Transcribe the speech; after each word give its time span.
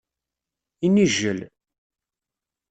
Inijjel. 0.85 1.39